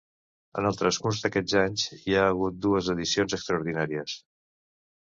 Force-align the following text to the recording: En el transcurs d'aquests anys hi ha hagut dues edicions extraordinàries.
En 0.61 0.69
el 0.69 0.79
transcurs 0.79 1.21
d'aquests 1.25 1.57
anys 1.61 1.85
hi 1.99 2.17
ha 2.17 2.25
hagut 2.31 2.59
dues 2.65 2.91
edicions 2.97 3.39
extraordinàries. 3.41 4.21